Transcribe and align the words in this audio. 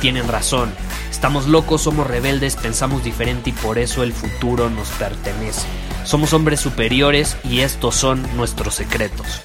tienen 0.00 0.28
razón. 0.28 0.72
Estamos 1.10 1.46
locos, 1.46 1.82
somos 1.82 2.06
rebeldes, 2.06 2.56
pensamos 2.56 3.04
diferente 3.04 3.50
y 3.50 3.52
por 3.52 3.78
eso 3.78 4.02
el 4.02 4.12
futuro 4.12 4.70
nos 4.70 4.88
pertenece. 4.90 5.66
Somos 6.04 6.32
hombres 6.32 6.60
superiores 6.60 7.36
y 7.44 7.60
estos 7.60 7.94
son 7.94 8.22
nuestros 8.36 8.74
secretos. 8.74 9.42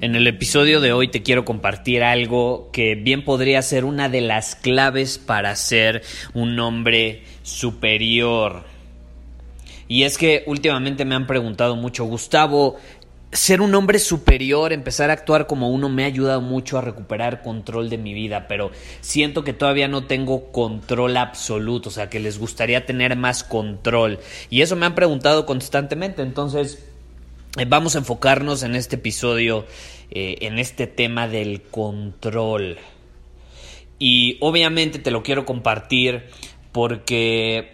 En 0.00 0.14
el 0.14 0.26
episodio 0.26 0.82
de 0.82 0.92
hoy 0.92 1.08
te 1.08 1.22
quiero 1.22 1.46
compartir 1.46 2.02
algo 2.02 2.68
que 2.72 2.94
bien 2.94 3.24
podría 3.24 3.62
ser 3.62 3.86
una 3.86 4.10
de 4.10 4.20
las 4.20 4.54
claves 4.54 5.16
para 5.16 5.56
ser 5.56 6.02
un 6.34 6.58
hombre 6.60 7.22
superior. 7.42 8.64
Y 9.88 10.02
es 10.02 10.18
que 10.18 10.44
últimamente 10.46 11.06
me 11.06 11.14
han 11.14 11.26
preguntado 11.26 11.74
mucho, 11.76 12.04
Gustavo, 12.04 12.76
ser 13.34 13.60
un 13.60 13.74
hombre 13.74 13.98
superior, 13.98 14.72
empezar 14.72 15.10
a 15.10 15.14
actuar 15.14 15.48
como 15.48 15.68
uno 15.68 15.88
me 15.88 16.04
ha 16.04 16.06
ayudado 16.06 16.40
mucho 16.40 16.78
a 16.78 16.80
recuperar 16.80 17.42
control 17.42 17.90
de 17.90 17.98
mi 17.98 18.14
vida, 18.14 18.46
pero 18.46 18.70
siento 19.00 19.42
que 19.42 19.52
todavía 19.52 19.88
no 19.88 20.06
tengo 20.06 20.52
control 20.52 21.16
absoluto, 21.16 21.88
o 21.88 21.92
sea, 21.92 22.08
que 22.08 22.20
les 22.20 22.38
gustaría 22.38 22.86
tener 22.86 23.16
más 23.16 23.42
control. 23.42 24.20
Y 24.50 24.62
eso 24.62 24.76
me 24.76 24.86
han 24.86 24.94
preguntado 24.94 25.46
constantemente, 25.46 26.22
entonces 26.22 26.86
eh, 27.58 27.64
vamos 27.66 27.96
a 27.96 27.98
enfocarnos 27.98 28.62
en 28.62 28.76
este 28.76 28.96
episodio, 28.96 29.66
eh, 30.12 30.36
en 30.42 30.60
este 30.60 30.86
tema 30.86 31.26
del 31.26 31.60
control. 31.62 32.78
Y 33.98 34.38
obviamente 34.40 35.00
te 35.00 35.10
lo 35.10 35.24
quiero 35.24 35.44
compartir 35.44 36.22
porque 36.70 37.72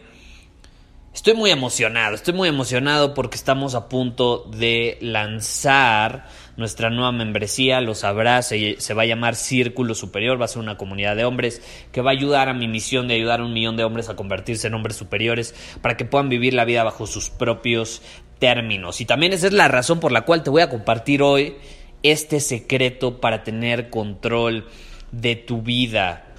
estoy 1.21 1.35
muy 1.35 1.51
emocionado, 1.51 2.15
estoy 2.15 2.33
muy 2.33 2.49
emocionado 2.49 3.13
porque 3.13 3.37
estamos 3.37 3.75
a 3.75 3.91
punto 3.91 4.49
de 4.57 4.97
lanzar 5.03 6.27
nuestra 6.57 6.89
nueva 6.89 7.13
membresía, 7.13 7.83
lo 7.83 7.95
sabrás, 7.95 8.49
se, 8.49 8.81
se, 8.81 8.95
va 8.95 9.03
a 9.03 9.05
llamar 9.05 9.37
Círculo 9.37 9.95
Superior, 9.95 10.41
va 10.41 10.47
a 10.47 10.49
ser 10.49 10.63
una 10.63 10.79
comunidad 10.79 11.17
de 11.17 11.27
hombres 11.27 11.61
que 11.93 12.01
va 12.01 12.11
a 12.11 12.15
ayudar 12.15 12.49
a 12.49 12.55
mi 12.55 12.69
misión 12.69 13.07
de 13.07 13.17
ayudar 13.17 13.41
a 13.41 13.45
un 13.45 13.53
millón 13.53 13.77
de 13.77 13.85
hombres 13.85 14.09
a 14.09 14.17
convertirse 14.17 14.69
en 14.69 14.73
hombres 14.73 14.97
superiores 14.97 15.55
para 15.83 15.99
que 15.99 16.07
puedan 16.07 16.31
vivir 16.31 16.55
la 16.55 16.65
vida 16.65 16.85
bajo 16.85 17.07
sus 17.07 17.29
propios 17.29 18.01
términos. 18.39 19.03
Y 19.03 19.05
también 19.05 19.35
esa 19.35 19.49
es 19.49 19.53
la 19.53 19.69
razón 19.69 20.01
por 20.01 20.13
la 20.13 20.23
cual 20.23 20.43
te 20.43 20.49
voy 20.49 20.63
a 20.63 20.71
compartir 20.71 21.21
hoy 21.21 21.57
este 22.03 22.41
secreto 22.41 23.21
para 23.21 23.45
tener 23.45 23.91
control 23.91 24.69
de 25.13 25.37
tu 25.37 25.61
vida. 25.61 26.30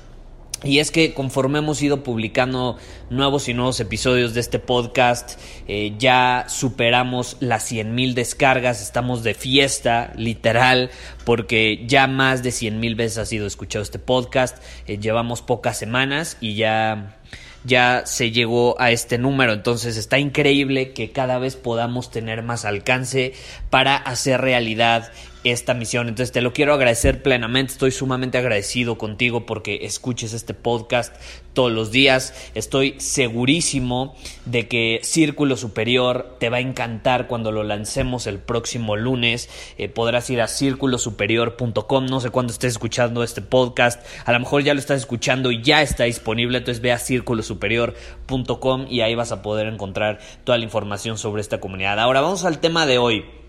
Y 0.64 0.78
es 0.78 0.92
que 0.92 1.16
conforme 1.16 1.60
hemos 1.60 1.82
ido 1.82 2.04
publicando 2.04 2.78
nuevos 3.10 3.50
y 3.50 3.54
nuevos 3.56 3.80
episodios 3.80 4.36
de 4.36 4.42
este 4.42 4.60
podcast, 4.60 5.40
eh, 5.68 5.96
ya 5.98 6.46
superamos 6.50 7.38
las 7.40 7.72
100.000 7.72 8.14
descargas, 8.14 8.82
estamos 8.82 9.24
de 9.24 9.34
fiesta, 9.34 10.14
literal, 10.16 10.92
porque 11.26 11.84
ya 11.88 12.06
más 12.06 12.44
de 12.44 12.52
100.000 12.52 12.96
veces 12.96 13.18
ha 13.18 13.26
sido 13.26 13.48
escuchado 13.48 13.82
este 13.82 13.98
podcast, 13.98 14.58
eh, 14.86 15.00
llevamos 15.00 15.42
pocas 15.42 15.80
semanas 15.80 16.38
y 16.42 16.54
ya 16.54 17.18
ya 17.64 18.04
se 18.06 18.32
llegó 18.32 18.80
a 18.80 18.92
este 18.92 19.18
número. 19.18 19.54
Entonces 19.54 19.98
está 19.98 20.20
increíble 20.20 20.94
que 20.94 21.12
cada 21.12 21.38
vez 21.38 21.56
podamos 21.56 22.12
tener 22.12 22.44
más 22.44 22.66
alcance 22.66 23.34
para 23.70 23.96
hacer 23.96 24.42
realidad 24.42 25.12
esta 25.44 25.74
misión. 25.74 26.08
Entonces 26.08 26.32
te 26.32 26.42
lo 26.42 26.54
quiero 26.54 26.74
agradecer 26.74 27.24
plenamente. 27.24 27.74
Estoy 27.74 27.92
sumamente 27.92 28.38
agradecido 28.38 28.98
contigo 28.98 29.46
porque 29.46 29.80
escuches 29.84 30.34
este 30.34 30.54
podcast 30.54 31.16
todos 31.54 31.72
los 31.72 31.92
días. 31.92 32.34
Estoy 32.56 32.96
segurísimo 33.00 34.16
de 34.46 34.68
que 34.68 35.00
Círculo 35.04 35.58
Superior 35.58 36.36
te 36.40 36.50
va 36.50 36.58
a 36.58 36.62
encantar 36.62 37.28
cuando 37.28 37.52
lo 37.52 37.64
lancemos 37.64 38.28
el 38.28 38.40
próximo 38.40 38.96
lunes. 38.96 39.50
Eh, 39.78 39.90
podrás 39.90 40.30
ir 40.30 40.42
a 40.42 40.48
círculosuperior.com. 40.48 42.06
No 42.06 42.20
sé 42.22 42.30
cuándo 42.30 42.54
estés 42.54 42.74
escuchando 42.74 43.24
este 43.24 43.42
podcast. 43.42 44.06
A 44.26 44.32
lo 44.32 44.40
mejor 44.40 44.64
ya 44.64 44.74
lo 44.74 44.80
estás 44.80 45.00
escuchando 45.00 45.52
y 45.52 45.62
ya 45.62 45.82
está 45.82 46.04
disponible. 46.06 46.60
Entonces 46.60 46.82
ve 46.82 46.92
a 46.92 47.00
círculosuperior.com 47.00 48.86
y 48.90 49.02
ahí 49.02 49.16
vas 49.16 49.32
a 49.32 49.42
poder 49.42 49.68
encontrar 49.68 50.20
toda 50.44 50.58
la 50.58 50.64
información 50.64 51.18
sobre 51.18 51.42
esta 51.42 51.60
comunidad. 51.60 52.00
Ahora 52.00 52.22
vamos 52.22 52.46
al 52.46 52.60
tema 52.60 52.86
de 52.86 52.98
hoy 52.98 53.41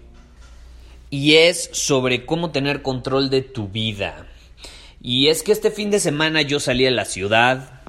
y 1.12 1.34
es 1.34 1.68
sobre 1.74 2.24
cómo 2.24 2.52
tener 2.52 2.80
control 2.80 3.28
de 3.28 3.42
tu 3.42 3.68
vida. 3.68 4.26
Y 5.02 5.28
es 5.28 5.42
que 5.42 5.52
este 5.52 5.70
fin 5.70 5.90
de 5.90 6.00
semana 6.00 6.40
yo 6.40 6.58
salí 6.58 6.86
a 6.86 6.90
la 6.90 7.04
ciudad, 7.04 7.82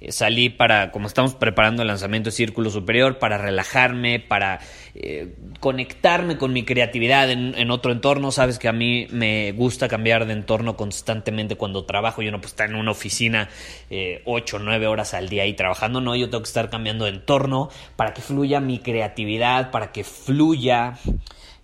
eh, 0.00 0.12
salí 0.12 0.48
para, 0.48 0.90
como 0.90 1.06
estamos 1.06 1.34
preparando 1.34 1.82
el 1.82 1.88
lanzamiento 1.88 2.30
de 2.30 2.36
Círculo 2.36 2.70
Superior, 2.70 3.18
para 3.18 3.36
relajarme, 3.36 4.18
para 4.18 4.60
eh, 4.94 5.34
conectarme 5.60 6.38
con 6.38 6.54
mi 6.54 6.64
creatividad 6.64 7.30
en, 7.30 7.70
otro 7.70 7.92
entorno. 7.92 8.32
Sabes 8.32 8.58
que 8.58 8.68
a 8.68 8.72
mí 8.72 9.06
me 9.10 9.52
gusta 9.52 9.86
cambiar 9.86 10.24
de 10.24 10.32
entorno 10.32 10.78
constantemente 10.78 11.56
cuando 11.56 11.84
trabajo. 11.84 12.22
Yo 12.22 12.30
no 12.30 12.38
puedo 12.38 12.48
estar 12.48 12.70
en 12.70 12.76
una 12.76 12.92
oficina 12.92 13.50
eh, 13.90 14.22
8 14.24 14.56
o 14.56 14.58
9 14.58 14.86
horas 14.86 15.12
al 15.12 15.28
día 15.28 15.42
ahí 15.42 15.52
trabajando. 15.52 16.00
No, 16.00 16.16
yo 16.16 16.30
tengo 16.30 16.44
que 16.44 16.48
estar 16.48 16.70
cambiando 16.70 17.04
de 17.04 17.10
entorno 17.10 17.68
para 17.96 18.14
que 18.14 18.22
fluya 18.22 18.58
mi 18.58 18.78
creatividad, 18.78 19.70
para 19.70 19.92
que 19.92 20.02
fluya 20.02 20.94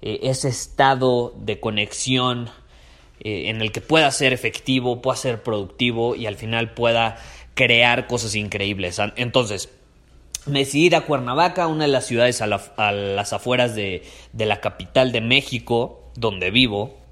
eh, 0.02 0.20
ese 0.22 0.48
estado 0.48 1.34
de 1.36 1.60
conexión 1.60 2.50
eh, 3.20 3.48
en 3.48 3.60
el 3.60 3.72
que 3.72 3.80
pueda 3.80 4.10
ser 4.10 4.32
efectivo, 4.32 5.02
pueda 5.02 5.16
ser 5.16 5.42
productivo 5.42 6.14
y 6.14 6.26
al 6.26 6.36
final 6.36 6.74
pueda 6.74 7.18
crear 7.54 8.06
cosas 8.06 8.34
increíbles. 8.34 9.00
Entonces, 9.16 9.70
me 10.44 10.60
decidí 10.60 10.86
ir 10.86 10.96
a 10.96 11.02
Cuernavaca, 11.02 11.66
una 11.66 11.84
de 11.84 11.90
las 11.90 12.06
ciudades 12.06 12.40
a, 12.42 12.46
las 12.46 13.32
afueras 13.32 13.74
de 13.74 14.02
la 14.32 14.60
capital 14.60 15.10
de 15.12 15.20
México, 15.20 16.02
donde 16.14 16.50
vivo. 16.50 17.05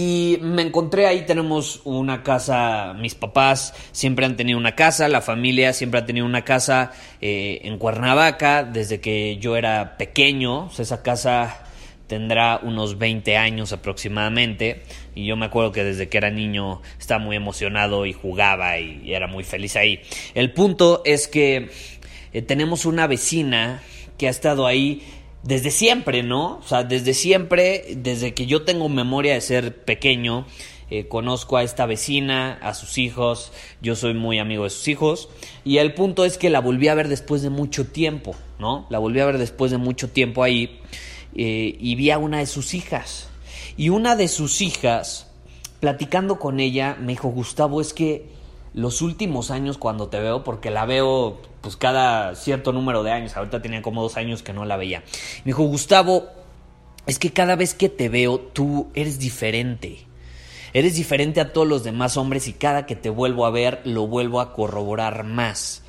Y 0.00 0.38
me 0.42 0.62
encontré 0.62 1.08
ahí, 1.08 1.26
tenemos 1.26 1.80
una 1.82 2.22
casa, 2.22 2.94
mis 2.96 3.16
papás 3.16 3.74
siempre 3.90 4.26
han 4.26 4.36
tenido 4.36 4.56
una 4.56 4.76
casa, 4.76 5.08
la 5.08 5.20
familia 5.20 5.72
siempre 5.72 5.98
ha 5.98 6.06
tenido 6.06 6.24
una 6.24 6.44
casa 6.44 6.92
eh, 7.20 7.62
en 7.64 7.78
Cuernavaca 7.78 8.62
desde 8.62 9.00
que 9.00 9.38
yo 9.38 9.56
era 9.56 9.96
pequeño. 9.96 10.70
esa 10.78 11.02
casa 11.02 11.64
tendrá 12.06 12.60
unos 12.62 12.96
20 12.96 13.36
años 13.36 13.72
aproximadamente 13.72 14.84
y 15.16 15.26
yo 15.26 15.34
me 15.34 15.46
acuerdo 15.46 15.72
que 15.72 15.82
desde 15.82 16.08
que 16.08 16.18
era 16.18 16.30
niño 16.30 16.80
estaba 16.96 17.18
muy 17.18 17.34
emocionado 17.34 18.06
y 18.06 18.12
jugaba 18.12 18.78
y, 18.78 19.12
era 19.12 19.26
muy 19.26 19.42
feliz 19.42 19.74
ahí. 19.74 20.00
El 20.32 20.52
punto 20.52 21.02
es 21.04 21.26
que 21.26 21.70
eh, 22.32 22.42
tenemos 22.42 22.86
una 22.86 23.08
vecina 23.08 23.82
que 24.16 24.28
ha 24.28 24.30
estado 24.30 24.64
ahí 24.64 25.02
desde 25.48 25.70
siempre, 25.70 26.22
¿no? 26.22 26.58
O 26.58 26.62
sea, 26.62 26.84
desde 26.84 27.14
siempre, 27.14 27.96
desde 27.96 28.34
que 28.34 28.44
yo 28.44 28.64
tengo 28.64 28.90
memoria 28.90 29.32
de 29.32 29.40
ser 29.40 29.82
pequeño, 29.82 30.44
eh, 30.90 31.08
conozco 31.08 31.56
a 31.56 31.62
esta 31.62 31.86
vecina, 31.86 32.58
a 32.60 32.74
sus 32.74 32.98
hijos, 32.98 33.50
yo 33.80 33.96
soy 33.96 34.12
muy 34.12 34.38
amigo 34.38 34.64
de 34.64 34.70
sus 34.70 34.86
hijos, 34.88 35.30
y 35.64 35.78
el 35.78 35.94
punto 35.94 36.26
es 36.26 36.36
que 36.36 36.50
la 36.50 36.60
volví 36.60 36.88
a 36.88 36.94
ver 36.94 37.08
después 37.08 37.40
de 37.40 37.48
mucho 37.48 37.86
tiempo, 37.86 38.36
¿no? 38.58 38.86
La 38.90 38.98
volví 38.98 39.20
a 39.20 39.24
ver 39.24 39.38
después 39.38 39.70
de 39.70 39.78
mucho 39.78 40.10
tiempo 40.10 40.42
ahí, 40.42 40.80
eh, 41.34 41.78
y 41.80 41.94
vi 41.94 42.10
a 42.10 42.18
una 42.18 42.40
de 42.40 42.46
sus 42.46 42.74
hijas, 42.74 43.30
y 43.78 43.88
una 43.88 44.16
de 44.16 44.28
sus 44.28 44.60
hijas, 44.60 45.30
platicando 45.80 46.38
con 46.38 46.60
ella, 46.60 46.94
me 47.00 47.12
dijo, 47.12 47.28
Gustavo, 47.28 47.80
es 47.80 47.94
que 47.94 48.26
los 48.78 49.02
últimos 49.02 49.50
años 49.50 49.76
cuando 49.76 50.06
te 50.06 50.20
veo, 50.20 50.44
porque 50.44 50.70
la 50.70 50.86
veo 50.86 51.40
pues 51.62 51.76
cada 51.76 52.36
cierto 52.36 52.72
número 52.72 53.02
de 53.02 53.10
años, 53.10 53.36
ahorita 53.36 53.60
tenía 53.60 53.82
como 53.82 54.02
dos 54.02 54.16
años 54.16 54.44
que 54.44 54.52
no 54.52 54.64
la 54.64 54.76
veía. 54.76 55.00
Me 55.38 55.46
dijo, 55.46 55.64
Gustavo, 55.64 56.28
es 57.04 57.18
que 57.18 57.32
cada 57.32 57.56
vez 57.56 57.74
que 57.74 57.88
te 57.88 58.08
veo 58.08 58.38
tú 58.38 58.88
eres 58.94 59.18
diferente. 59.18 60.06
Eres 60.74 60.94
diferente 60.94 61.40
a 61.40 61.52
todos 61.52 61.66
los 61.66 61.82
demás 61.82 62.16
hombres 62.16 62.46
y 62.46 62.52
cada 62.52 62.86
que 62.86 62.94
te 62.94 63.10
vuelvo 63.10 63.46
a 63.46 63.50
ver 63.50 63.80
lo 63.84 64.06
vuelvo 64.06 64.40
a 64.40 64.52
corroborar 64.52 65.24
más. 65.24 65.82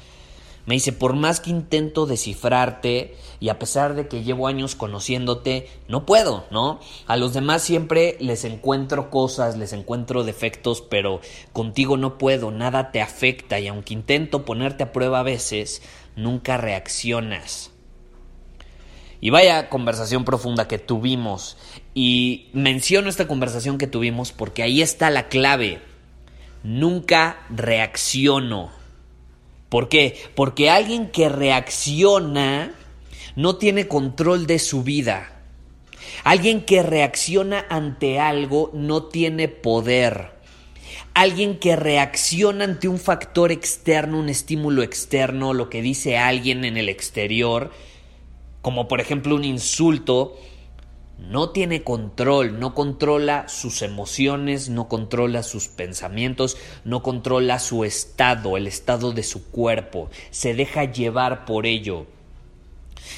Me 0.70 0.76
dice, 0.76 0.94
por 0.94 1.16
más 1.16 1.40
que 1.40 1.50
intento 1.50 2.06
descifrarte 2.06 3.16
y 3.40 3.50
a 3.50 3.58
pesar 3.58 3.96
de 3.96 4.08
que 4.08 4.24
llevo 4.24 4.46
años 4.46 4.76
conociéndote, 4.76 5.68
no 5.88 6.06
puedo, 6.06 6.46
¿no? 6.52 6.80
A 7.08 7.18
los 7.18 7.34
demás 7.34 7.64
siempre 7.64 8.18
les 8.20 8.46
encuentro 8.46 9.10
cosas, 9.10 9.58
les 9.58 9.74
encuentro 9.74 10.24
defectos, 10.24 10.84
pero 10.88 11.22
contigo 11.54 11.98
no 11.98 12.20
puedo, 12.20 12.52
nada 12.52 12.92
te 12.92 13.02
afecta 13.02 13.60
y 13.60 13.68
aunque 13.68 13.96
intento 13.96 14.46
ponerte 14.46 14.84
a 14.84 14.92
prueba 14.92 15.22
a 15.22 15.24
veces, 15.24 15.82
nunca 16.16 16.58
reaccionas. 16.58 17.72
Y 19.22 19.32
vaya 19.32 19.70
conversación 19.70 20.24
profunda 20.24 20.68
que 20.68 20.78
tuvimos. 20.78 21.58
Y 21.96 22.52
menciono 22.54 23.10
esta 23.10 23.28
conversación 23.28 23.80
que 23.80 23.88
tuvimos 23.88 24.32
porque 24.34 24.62
ahí 24.62 24.84
está 24.84 25.10
la 25.10 25.30
clave. 25.30 25.82
Nunca 26.62 27.40
reacciono. 27.50 28.78
¿Por 29.70 29.88
qué? 29.88 30.18
Porque 30.36 30.70
alguien 30.70 31.10
que 31.12 31.30
reacciona 31.30 32.74
no 33.36 33.56
tiene 33.58 33.88
control 33.88 34.48
de 34.48 34.60
su 34.60 34.84
vida. 34.84 35.32
Alguien 36.24 36.66
que 36.66 36.84
reacciona 36.84 37.66
ante 37.70 38.20
algo 38.20 38.72
no 38.74 39.04
tiene 39.04 39.48
poder. 39.48 40.32
Alguien 41.14 41.60
que 41.60 41.76
reacciona 41.76 42.66
ante 42.66 42.88
un 42.88 43.00
factor 43.00 43.52
externo, 43.52 44.20
un 44.20 44.30
estímulo 44.30 44.84
externo, 44.84 45.54
lo 45.54 45.70
que 45.70 45.82
dice 45.82 46.18
alguien 46.18 46.66
en 46.66 46.78
el 46.78 46.90
exterior, 46.90 47.72
como 48.62 48.88
por 48.88 49.02
ejemplo 49.02 49.36
un 49.36 49.44
insulto, 49.44 50.38
no 51.28 51.50
tiene 51.50 51.84
control, 51.84 52.60
no 52.60 52.74
controla 52.74 53.48
sus 53.50 53.82
emociones, 53.82 54.70
no 54.70 54.88
controla 54.88 55.44
sus 55.44 55.68
pensamientos, 55.68 56.58
no 56.86 57.04
controla 57.04 57.60
su 57.60 57.84
estado, 57.84 58.58
el 58.58 58.68
estado 58.68 59.12
de 59.12 59.24
su 59.24 59.52
cuerpo, 59.52 60.10
se 60.32 60.54
deja 60.54 60.86
llevar 60.86 61.46
por 61.46 61.66
ello. 61.66 62.08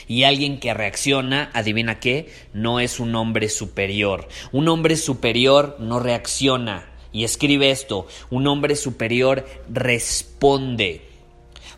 Y 0.07 0.23
alguien 0.23 0.59
que 0.59 0.73
reacciona, 0.73 1.51
adivina 1.53 1.99
qué, 1.99 2.31
no 2.53 2.79
es 2.79 2.99
un 2.99 3.15
hombre 3.15 3.49
superior. 3.49 4.27
Un 4.51 4.67
hombre 4.67 4.95
superior 4.95 5.77
no 5.79 5.99
reacciona. 5.99 6.87
Y 7.13 7.23
escribe 7.23 7.71
esto, 7.71 8.07
un 8.29 8.47
hombre 8.47 8.75
superior 8.75 9.45
responde. 9.69 11.10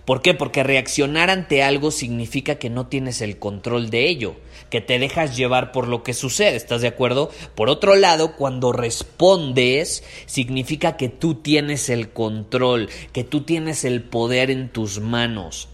¿Por 0.05 0.21
qué? 0.21 0.33
Porque 0.33 0.63
reaccionar 0.63 1.29
ante 1.29 1.63
algo 1.63 1.89
significa 1.89 2.55
que 2.55 2.69
no 2.69 2.87
tienes 2.87 3.21
el 3.21 3.39
control 3.39 3.89
de 3.89 4.09
ello, 4.09 4.35
que 4.69 4.81
te 4.81 4.99
dejas 4.99 5.37
llevar 5.37 5.71
por 5.71 5.87
lo 5.87 6.03
que 6.03 6.13
sucede, 6.13 6.57
¿estás 6.57 6.81
de 6.81 6.89
acuerdo? 6.89 7.31
Por 7.55 7.69
otro 7.69 7.95
lado, 7.95 8.35
cuando 8.35 8.73
respondes, 8.73 10.03
significa 10.25 10.97
que 10.97 11.07
tú 11.07 11.35
tienes 11.35 11.89
el 11.89 12.09
control, 12.09 12.89
que 13.13 13.23
tú 13.23 13.41
tienes 13.41 13.85
el 13.85 14.03
poder 14.03 14.51
en 14.51 14.67
tus 14.67 14.99
manos. 14.99 15.69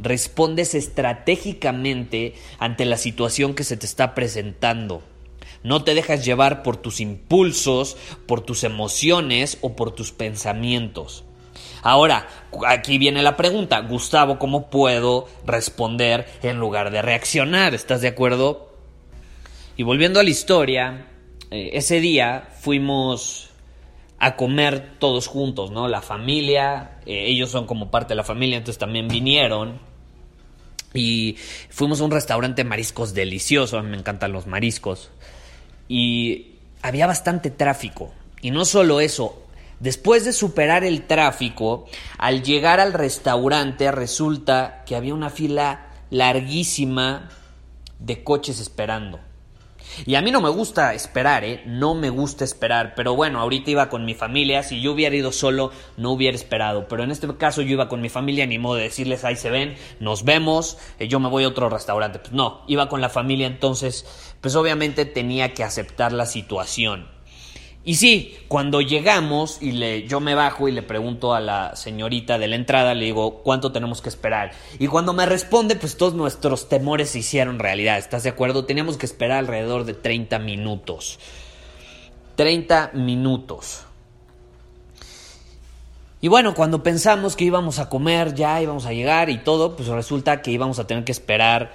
Respondes 0.00 0.76
estratégicamente 0.76 2.34
ante 2.58 2.84
la 2.84 2.96
situación 2.96 3.54
que 3.54 3.64
se 3.64 3.76
te 3.76 3.86
está 3.86 4.14
presentando. 4.14 5.02
No 5.64 5.82
te 5.82 5.94
dejas 5.94 6.24
llevar 6.24 6.62
por 6.62 6.76
tus 6.76 7.00
impulsos, 7.00 7.96
por 8.26 8.40
tus 8.40 8.62
emociones 8.62 9.58
o 9.62 9.74
por 9.74 9.92
tus 9.92 10.12
pensamientos. 10.12 11.24
Ahora, 11.84 12.26
aquí 12.66 12.96
viene 12.96 13.22
la 13.22 13.36
pregunta, 13.36 13.78
Gustavo, 13.80 14.38
¿cómo 14.38 14.70
puedo 14.70 15.28
responder 15.44 16.26
en 16.42 16.58
lugar 16.58 16.90
de 16.90 17.02
reaccionar? 17.02 17.74
¿Estás 17.74 18.00
de 18.00 18.08
acuerdo? 18.08 18.72
Y 19.76 19.82
volviendo 19.82 20.18
a 20.18 20.22
la 20.22 20.30
historia, 20.30 21.08
eh, 21.50 21.72
ese 21.74 22.00
día 22.00 22.48
fuimos 22.58 23.50
a 24.18 24.34
comer 24.34 24.94
todos 24.98 25.26
juntos, 25.26 25.72
¿no? 25.72 25.86
La 25.86 26.00
familia, 26.00 27.00
eh, 27.04 27.26
ellos 27.26 27.50
son 27.50 27.66
como 27.66 27.90
parte 27.90 28.14
de 28.14 28.16
la 28.16 28.24
familia, 28.24 28.56
entonces 28.56 28.78
también 28.78 29.06
vinieron. 29.06 29.78
Y 30.94 31.36
fuimos 31.68 32.00
a 32.00 32.04
un 32.04 32.12
restaurante 32.12 32.62
de 32.62 32.68
mariscos 32.68 33.12
delicioso, 33.12 33.82
me 33.82 33.98
encantan 33.98 34.32
los 34.32 34.46
mariscos. 34.46 35.10
Y 35.86 36.52
había 36.80 37.06
bastante 37.06 37.50
tráfico. 37.50 38.10
Y 38.40 38.52
no 38.52 38.64
solo 38.64 39.00
eso, 39.00 39.43
Después 39.80 40.24
de 40.24 40.32
superar 40.32 40.84
el 40.84 41.06
tráfico, 41.06 41.86
al 42.18 42.42
llegar 42.42 42.80
al 42.80 42.92
restaurante 42.92 43.90
resulta 43.90 44.84
que 44.86 44.96
había 44.96 45.14
una 45.14 45.30
fila 45.30 45.88
larguísima 46.10 47.28
de 47.98 48.22
coches 48.22 48.60
esperando. 48.60 49.20
Y 50.06 50.16
a 50.16 50.22
mí 50.22 50.30
no 50.30 50.40
me 50.40 50.48
gusta 50.48 50.94
esperar, 50.94 51.44
¿eh? 51.44 51.62
No 51.66 51.94
me 51.94 52.10
gusta 52.10 52.44
esperar. 52.44 52.94
Pero 52.96 53.14
bueno, 53.14 53.40
ahorita 53.40 53.70
iba 53.70 53.88
con 53.88 54.04
mi 54.04 54.14
familia. 54.14 54.62
Si 54.62 54.80
yo 54.80 54.92
hubiera 54.92 55.14
ido 55.14 55.30
solo, 55.30 55.70
no 55.96 56.10
hubiera 56.10 56.34
esperado. 56.34 56.88
Pero 56.88 57.04
en 57.04 57.10
este 57.10 57.32
caso 57.36 57.62
yo 57.62 57.72
iba 57.72 57.88
con 57.88 58.00
mi 58.00 58.08
familia, 58.08 58.46
ni 58.46 58.58
modo 58.58 58.76
de 58.76 58.84
decirles, 58.84 59.24
ahí 59.24 59.36
se 59.36 59.50
ven, 59.50 59.76
nos 60.00 60.24
vemos, 60.24 60.78
eh, 60.98 61.08
yo 61.08 61.20
me 61.20 61.28
voy 61.28 61.44
a 61.44 61.48
otro 61.48 61.68
restaurante. 61.68 62.18
Pues 62.18 62.32
no, 62.32 62.62
iba 62.66 62.88
con 62.88 63.00
la 63.00 63.08
familia, 63.08 63.46
entonces, 63.46 64.34
pues 64.40 64.56
obviamente 64.56 65.04
tenía 65.04 65.54
que 65.54 65.64
aceptar 65.64 66.12
la 66.12 66.26
situación. 66.26 67.13
Y 67.86 67.96
sí, 67.96 68.38
cuando 68.48 68.80
llegamos 68.80 69.58
y 69.60 69.72
le, 69.72 70.08
yo 70.08 70.18
me 70.18 70.34
bajo 70.34 70.68
y 70.68 70.72
le 70.72 70.82
pregunto 70.82 71.34
a 71.34 71.40
la 71.40 71.76
señorita 71.76 72.38
de 72.38 72.48
la 72.48 72.56
entrada, 72.56 72.94
le 72.94 73.04
digo, 73.04 73.42
¿cuánto 73.42 73.72
tenemos 73.72 74.00
que 74.00 74.08
esperar? 74.08 74.52
Y 74.78 74.86
cuando 74.86 75.12
me 75.12 75.26
responde, 75.26 75.76
pues 75.76 75.98
todos 75.98 76.14
nuestros 76.14 76.70
temores 76.70 77.10
se 77.10 77.18
hicieron 77.18 77.58
realidad, 77.58 77.98
¿estás 77.98 78.22
de 78.22 78.30
acuerdo? 78.30 78.64
Teníamos 78.64 78.96
que 78.96 79.04
esperar 79.04 79.38
alrededor 79.38 79.84
de 79.84 79.92
30 79.92 80.38
minutos. 80.38 81.18
30 82.36 82.92
minutos. 82.94 83.84
Y 86.22 86.28
bueno, 86.28 86.54
cuando 86.54 86.82
pensamos 86.82 87.36
que 87.36 87.44
íbamos 87.44 87.78
a 87.80 87.90
comer, 87.90 88.34
ya 88.34 88.62
íbamos 88.62 88.86
a 88.86 88.94
llegar 88.94 89.28
y 89.28 89.36
todo, 89.36 89.76
pues 89.76 89.90
resulta 89.90 90.40
que 90.40 90.52
íbamos 90.52 90.78
a 90.78 90.86
tener 90.86 91.04
que 91.04 91.12
esperar 91.12 91.74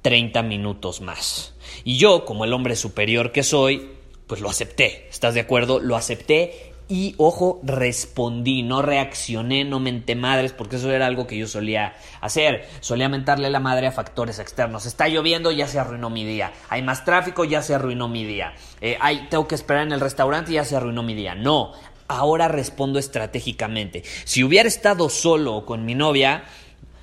30 0.00 0.42
minutos 0.44 1.02
más. 1.02 1.52
Y 1.84 1.98
yo, 1.98 2.24
como 2.24 2.46
el 2.46 2.54
hombre 2.54 2.74
superior 2.74 3.32
que 3.32 3.42
soy, 3.42 3.90
pues 4.26 4.40
lo 4.40 4.48
acepté. 4.48 5.06
¿Estás 5.10 5.34
de 5.34 5.40
acuerdo? 5.40 5.80
Lo 5.80 5.96
acepté 5.96 6.72
y, 6.88 7.14
ojo, 7.16 7.60
respondí, 7.62 8.62
no 8.62 8.82
reaccioné, 8.82 9.64
no 9.64 9.80
menté 9.80 10.14
madres, 10.14 10.52
porque 10.52 10.76
eso 10.76 10.90
era 10.90 11.06
algo 11.06 11.26
que 11.26 11.38
yo 11.38 11.46
solía 11.46 11.94
hacer. 12.20 12.68
Solía 12.80 13.08
mentarle 13.08 13.48
la 13.48 13.60
madre 13.60 13.86
a 13.86 13.92
factores 13.92 14.38
externos. 14.38 14.84
Está 14.84 15.08
lloviendo, 15.08 15.50
ya 15.52 15.66
se 15.68 15.78
arruinó 15.78 16.10
mi 16.10 16.24
día. 16.24 16.52
Hay 16.68 16.82
más 16.82 17.04
tráfico, 17.06 17.44
ya 17.44 17.62
se 17.62 17.74
arruinó 17.74 18.08
mi 18.08 18.24
día. 18.24 18.52
Eh, 18.82 18.98
hay, 19.00 19.28
tengo 19.30 19.48
que 19.48 19.54
esperar 19.54 19.86
en 19.86 19.92
el 19.92 20.00
restaurante, 20.00 20.52
ya 20.52 20.66
se 20.66 20.76
arruinó 20.76 21.02
mi 21.02 21.14
día. 21.14 21.34
No, 21.34 21.72
ahora 22.08 22.48
respondo 22.48 22.98
estratégicamente. 22.98 24.02
Si 24.24 24.44
hubiera 24.44 24.68
estado 24.68 25.08
solo 25.08 25.64
con 25.64 25.86
mi 25.86 25.94
novia, 25.94 26.44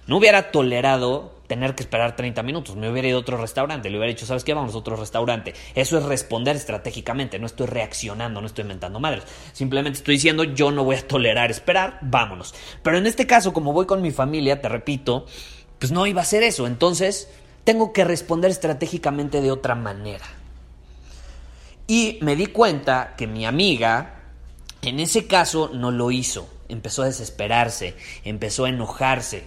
no 0.06 0.18
hubiera 0.18 0.52
tolerado 0.52 1.39
tener 1.50 1.74
que 1.74 1.82
esperar 1.82 2.16
30 2.16 2.44
minutos. 2.44 2.76
Me 2.76 2.90
hubiera 2.90 3.08
ido 3.08 3.18
a 3.18 3.22
otro 3.22 3.36
restaurante, 3.36 3.90
le 3.90 3.98
hubiera 3.98 4.14
dicho, 4.14 4.28
¿sabes 4.28 4.44
qué? 4.44 4.54
Vamos 4.54 4.76
a 4.76 4.78
otro 4.78 4.96
restaurante. 4.96 5.56
Eso 5.74 5.98
es 5.98 6.04
responder 6.04 6.56
estratégicamente, 6.56 7.40
no 7.40 7.48
estoy 7.48 7.66
reaccionando, 7.66 8.40
no 8.40 8.46
estoy 8.46 8.62
inventando 8.62 9.00
madres. 9.00 9.24
Simplemente 9.52 9.98
estoy 9.98 10.16
diciendo, 10.16 10.44
yo 10.44 10.70
no 10.70 10.84
voy 10.84 10.98
a 10.98 11.08
tolerar 11.08 11.50
esperar, 11.50 11.98
vámonos. 12.02 12.54
Pero 12.84 13.00
en 13.00 13.08
este 13.08 13.26
caso, 13.26 13.52
como 13.52 13.74
voy 13.74 13.88
con 13.88 14.04
mi 14.04 14.12
familia, 14.12 14.62
te 14.62 14.70
repito, 14.70 15.26
pues 15.80 15.92
no 15.92 16.06
iba 16.06 16.22
a 16.22 16.26
ser 16.26 16.44
eso. 16.44 16.68
Entonces, 16.68 17.28
tengo 17.64 17.94
que 17.94 18.06
responder 18.06 18.52
estratégicamente 18.52 19.42
de 19.42 19.52
otra 19.52 19.74
manera. 19.74 20.26
Y 21.88 22.20
me 22.22 22.36
di 22.36 22.46
cuenta 22.46 23.16
que 23.18 23.26
mi 23.26 23.48
amiga, 23.48 24.19
en 24.82 25.00
ese 25.00 25.28
caso, 25.28 25.70
no 25.74 25.92
lo 25.92 26.12
hizo. 26.12 26.50
Empezó 26.68 27.02
a 27.02 27.08
desesperarse, 27.08 27.96
empezó 28.24 28.66
a 28.66 28.70
enojarse 28.70 29.44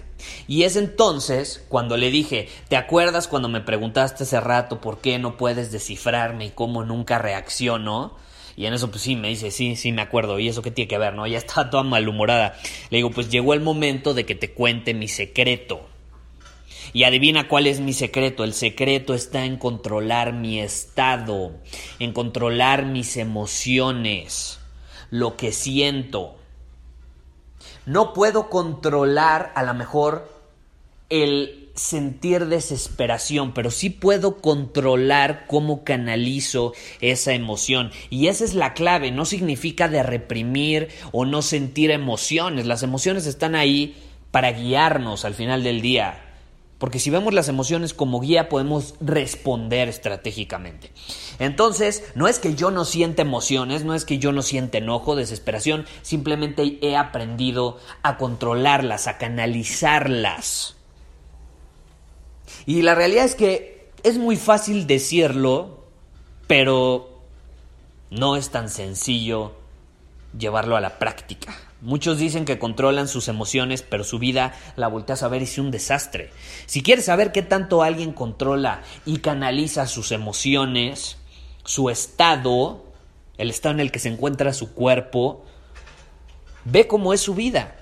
y 0.47 0.65
es 0.65 0.77
entonces 0.77 1.65
cuando 1.69 1.97
le 1.97 2.11
dije, 2.11 2.49
¿te 2.69 2.77
acuerdas 2.77 3.29
cuando 3.29 3.49
me 3.49 3.61
preguntaste 3.61 4.25
hace 4.25 4.41
rato 4.41 4.81
por 4.81 5.01
qué 5.01 5.19
no 5.19 5.37
puedes 5.37 5.73
descifrarme 5.73 6.47
y 6.47 6.51
cómo 6.51 6.85
nunca 6.85 7.19
reacciono? 7.19 8.17
Y 8.57 8.67
en 8.67 8.75
eso, 8.75 8.91
pues 8.91 9.03
sí, 9.03 9.17
me 9.17 9.29
dice, 9.29 9.51
sí, 9.51 9.77
sí, 9.77 9.93
me 9.93 10.03
acuerdo. 10.03 10.39
¿Y 10.39 10.49
eso 10.49 10.63
qué 10.63 10.71
tiene 10.71 10.89
que 10.89 10.99
ver, 10.99 11.15
no? 11.15 11.27
Ya 11.27 11.39
estaba 11.39 11.71
toda 11.71 11.83
malhumorada. 11.85 12.59
Le 12.91 12.99
digo, 12.99 13.11
pues 13.11 13.31
llegó 13.31 13.55
el 13.55 13.61
momento 13.61 14.13
de 14.13 14.27
que 14.27 14.35
te 14.35 14.53
cuente 14.53 14.93
mi 14.93 15.09
secreto. 15.09 15.89
Y 16.93 17.05
adivina 17.05 17.49
cuál 17.49 17.67
es 17.67 17.81
mi 17.81 17.95
secreto. 17.95 18.45
El 18.45 18.53
secreto 18.53 19.15
está 19.15 19.47
en 19.47 19.57
controlar 19.57 20.35
mi 20.35 20.61
estado, 20.61 21.53
en 21.99 22.13
controlar 22.13 22.85
mis 22.85 23.17
emociones, 23.17 24.61
lo 25.13 25.37
que 25.37 25.53
siento. 25.53 26.35
No 27.85 28.15
puedo 28.15 28.49
controlar 28.49 29.53
a 29.55 29.63
lo 29.63 29.75
mejor 29.75 30.27
el 31.11 31.71
sentir 31.75 32.47
desesperación, 32.47 33.53
pero 33.53 33.71
sí 33.71 33.91
puedo 33.91 34.39
controlar 34.39 35.47
cómo 35.47 35.85
canalizo 35.85 36.73
esa 37.03 37.35
emoción. 37.35 37.91
Y 38.09 38.29
esa 38.29 38.45
es 38.45 38.55
la 38.55 38.73
clave, 38.73 39.11
no 39.11 39.27
significa 39.27 39.87
de 39.87 40.03
reprimir 40.03 40.89
o 41.13 41.27
no 41.27 41.43
sentir 41.43 41.91
emociones. 41.91 42.65
Las 42.65 42.83
emociones 42.83 43.27
están 43.27 43.55
ahí 43.55 43.95
para 44.31 44.53
guiarnos 44.53 45.27
al 45.27 45.35
final 45.35 45.63
del 45.63 45.83
día 45.83 46.32
Porque 46.83 46.99
si 46.99 47.11
vemos 47.11 47.33
las 47.33 47.47
emociones 47.47 47.95
como 47.95 48.19
guía 48.19 48.49
podemos 48.49 48.97
responder 49.01 49.89
estratégicamente. 49.89 50.91
Entonces, 51.39 52.03
no 52.17 52.27
es 52.27 52.41
que 52.41 52.57
yo 52.57 52.73
no 52.73 52.85
sienta 52.85 53.23
emociones, 53.23 53.85
no 53.85 53.95
es 53.95 54.05
que 54.05 54.19
yo 54.19 54.33
no 54.33 54.43
sienta 54.43 54.79
enojo, 54.79 55.15
desesperación, 55.15 55.87
simplemente 56.03 56.81
he 56.83 56.97
aprendido 56.97 57.79
a 58.03 58.17
controlarlas, 58.17 59.07
a 59.07 59.17
canalizarlas. 59.17 60.75
Y 62.67 62.83
la 62.83 62.97
realidad 62.97 63.27
es 63.27 63.37
que 63.37 63.93
es 64.03 64.19
muy 64.19 64.35
fácil 64.35 64.89
decirlo, 64.89 65.85
pero 66.49 67.23
no 68.11 68.35
es 68.35 68.51
tan 68.51 68.69
sencillo 68.69 69.53
llevarlo 70.39 70.77
a 70.77 70.81
la 70.81 70.99
práctica. 70.99 71.55
Muchos 71.81 72.19
dicen 72.19 72.45
que 72.45 72.59
controlan 72.59 73.09
sus 73.09 73.29
emociones, 73.29 73.83
pero 73.83 74.05
su 74.05 74.19
vida 74.19 74.55
la 74.77 74.89
volteas 74.89 75.23
a 75.23 75.29
ver 75.29 75.43
y 75.43 75.45
es 75.45 75.59
un 75.59 75.71
desastre. 75.71 76.31
Si 76.67 76.83
quieres 76.83 77.07
saber 77.07 77.33
qué 77.33 77.43
tanto 77.43 77.83
alguien 77.83 78.13
controla 78.13 78.83
y 79.05 79.19
canaliza 79.19 79.87
sus 79.87 80.13
emociones, 80.13 81.17
su 81.65 81.91
estado, 81.91 82.85
el 83.37 83.51
estado 83.51 83.75
en 83.75 83.81
el 83.81 83.91
que 83.91 83.99
se 83.99 84.09
encuentra 84.09 84.53
su 84.53 84.75
cuerpo, 84.75 85.45
ve 86.65 86.87
cómo 86.87 87.13
es 87.13 87.21
su 87.21 87.35
vida. 87.35 87.77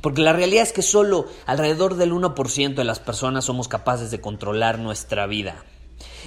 Porque 0.00 0.22
la 0.22 0.32
realidad 0.32 0.62
es 0.62 0.72
que 0.72 0.82
solo 0.82 1.26
alrededor 1.44 1.96
del 1.96 2.12
1% 2.12 2.74
de 2.74 2.84
las 2.84 3.00
personas 3.00 3.44
somos 3.44 3.68
capaces 3.68 4.10
de 4.10 4.20
controlar 4.20 4.78
nuestra 4.78 5.26
vida. 5.26 5.64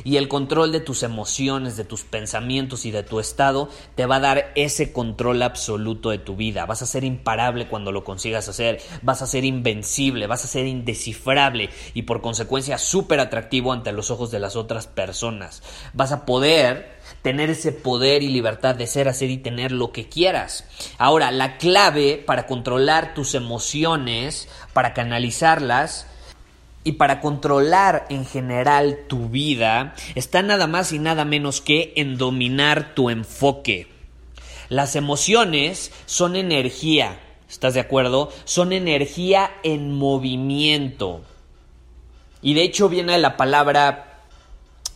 Y 0.04 0.18
el 0.18 0.28
control 0.28 0.72
de 0.72 0.80
tus 0.80 1.04
emociones, 1.04 1.78
de 1.78 1.86
tus 1.86 2.04
pensamientos 2.04 2.86
y 2.86 2.92
de 2.92 3.04
tu 3.04 3.20
estado 3.20 3.70
te 3.96 4.06
va 4.06 4.18
a 4.18 4.20
dar 4.22 4.52
ese 4.56 4.92
control 4.92 5.42
absoluto 5.44 6.10
de 6.10 6.18
tu 6.18 6.36
vida. 6.36 6.66
Vas 6.66 6.82
a 6.82 6.86
ser 6.86 7.04
imparable 7.04 7.68
cuando 7.68 7.92
lo 7.92 8.04
consigas 8.04 8.50
hacer, 8.50 8.82
vas 9.02 9.22
a 9.22 9.28
ser 9.28 9.46
invencible, 9.46 10.28
vas 10.28 10.46
a 10.46 10.48
ser 10.48 10.66
indescifrable 10.66 11.70
y 11.94 12.04
por 12.04 12.22
consecuencia 12.22 12.78
súper 12.78 13.20
atractivo 13.20 13.74
ante 13.74 13.92
los 13.92 14.12
ojos 14.12 14.32
de 14.32 14.40
las 14.40 14.56
otras 14.56 14.88
personas. 14.88 15.64
Vas 15.94 16.12
a 16.12 16.26
poder 16.26 17.00
tener 17.22 17.50
ese 17.50 17.72
poder 17.72 18.24
y 18.24 18.30
libertad 18.30 18.76
de 18.76 18.88
ser, 18.88 19.08
hacer 19.08 19.30
y 19.30 19.38
tener 19.38 19.72
lo 19.72 19.92
que 19.92 20.08
quieras. 20.08 20.66
Ahora, 20.98 21.32
la 21.32 21.58
clave 21.58 22.22
para 22.26 22.48
controlar 22.48 23.14
tus 23.14 23.36
emociones, 23.36 24.48
para 24.74 24.94
canalizarlas, 24.94 26.08
y 26.84 26.94
para 26.94 27.22
controlar 27.22 28.06
en 28.10 28.26
general 28.26 29.00
tu 29.08 29.30
vida 29.30 29.94
está 30.16 30.42
nada 30.42 30.68
más 30.68 30.92
y 30.94 31.00
nada 31.00 31.26
menos 31.26 31.62
que 31.62 31.94
en 31.96 32.18
dominar 32.18 32.96
tu 32.96 33.10
enfoque. 33.10 33.88
Las 34.70 34.96
emociones 34.96 35.92
son 36.06 36.36
energía, 36.36 37.20
¿estás 37.50 37.74
de 37.74 37.82
acuerdo? 37.82 38.32
Son 38.46 38.74
energía 38.74 39.52
en 39.64 39.94
movimiento. 39.94 41.22
Y 42.42 42.54
de 42.54 42.64
hecho 42.64 42.90
viene 42.90 43.18
la 43.20 43.38
palabra 43.38 44.24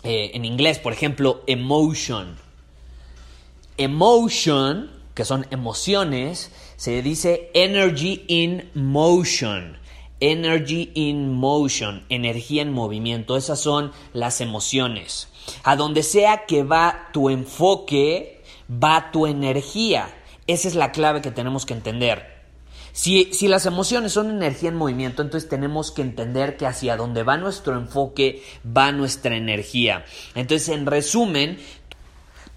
eh, 0.03 0.31
en 0.33 0.45
inglés, 0.45 0.79
por 0.79 0.93
ejemplo, 0.93 1.43
emotion. 1.45 2.37
Emotion, 3.77 4.89
que 5.13 5.25
son 5.25 5.45
emociones, 5.51 6.51
se 6.77 7.01
dice 7.01 7.51
energy 7.53 8.23
in 8.27 8.69
motion. 8.73 9.77
Energy 10.19 10.91
in 10.95 11.33
motion, 11.33 12.05
energía 12.09 12.61
en 12.61 12.71
movimiento, 12.71 13.35
esas 13.35 13.59
son 13.59 13.91
las 14.13 14.41
emociones. 14.41 15.27
A 15.63 15.75
donde 15.75 16.03
sea 16.03 16.45
que 16.45 16.63
va 16.63 17.09
tu 17.11 17.29
enfoque, 17.29 18.43
va 18.71 19.11
tu 19.11 19.27
energía. 19.27 20.07
Esa 20.47 20.67
es 20.67 20.75
la 20.75 20.91
clave 20.91 21.21
que 21.21 21.31
tenemos 21.31 21.65
que 21.65 21.73
entender. 21.73 22.33
Si, 22.93 23.33
si, 23.33 23.49
las 23.49 23.65
emociones 23.65 24.13
son 24.13 24.29
energía 24.29 24.69
en 24.69 24.77
movimiento, 24.77 25.21
entonces 25.21 25.49
tenemos 25.49 25.91
que 25.91 26.01
entender 26.01 26.55
que 26.55 26.65
hacia 26.65 26.95
donde 26.95 27.23
va 27.23 27.35
nuestro 27.35 27.75
enfoque 27.75 28.41
va 28.65 28.93
nuestra 28.93 29.35
energía. 29.35 30.05
Entonces, 30.33 30.69
en 30.69 30.85
resumen, 30.85 31.59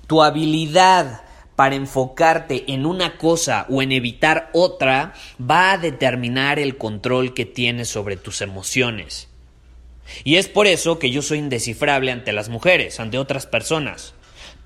tu 0.07 0.23
habilidad 0.23 1.23
para 1.59 1.75
enfocarte 1.75 2.73
en 2.73 2.87
una 2.87 3.19
cosa 3.19 3.67
o 3.69 3.83
en 3.83 3.91
evitar 3.91 4.49
otra 4.53 5.12
va 5.41 5.73
a 5.73 5.79
determinar 5.79 6.61
el 6.61 6.77
control 6.77 7.35
que 7.35 7.47
tienes 7.47 7.88
sobre 7.88 8.17
tus 8.17 8.43
emociones. 8.43 9.27
Y 10.23 10.37
es 10.37 10.47
por 10.47 10.69
eso 10.69 11.00
que 11.00 11.11
yo 11.11 11.21
soy 11.21 11.38
indescifrable 11.38 12.12
ante 12.12 12.33
las 12.33 12.49
mujeres, 12.49 13.00
ante 13.00 13.19
otras 13.19 13.47
personas. 13.47 14.15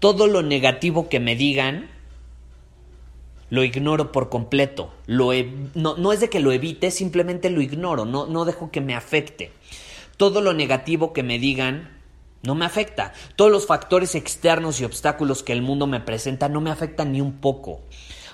Todo 0.01 0.27
lo 0.27 0.43
negativo 0.43 1.09
que 1.09 1.19
me 1.19 1.35
digan, 1.35 1.89
lo 3.49 3.65
ignoro 3.65 4.13
por 4.13 4.29
completo. 4.29 4.93
No, 5.07 5.33
no, 5.75 6.13
es 6.13 6.21
de 6.21 6.29
que 6.29 6.41
lo 6.41 6.53
evite, 6.53 6.91
simplemente 6.91 7.49
lo 7.49 7.63
ignoro, 7.63 8.05
no, 8.05 8.27
no 8.27 8.45
dejo 8.45 8.71
que 8.71 8.83
me 8.83 8.95
afecte. 8.95 9.51
Todo 10.19 10.43
lo 10.43 10.53
negativo 10.53 11.15
que 11.15 11.23
me 11.23 11.39
digan, 11.39 12.02
no 12.43 12.55
me 12.55 12.65
afecta. 12.65 13.13
Todos 13.37 13.51
los 13.51 13.67
factores 13.67 14.15
externos 14.15 14.81
y 14.81 14.85
obstáculos 14.85 15.43
que 15.43 15.53
el 15.53 15.63
mundo 15.63 15.87
me 15.87 16.01
presenta 16.01 16.49
no 16.49 16.61
me 16.61 16.71
afectan 16.71 17.13
ni 17.13 17.21
un 17.21 17.35
poco. 17.35 17.81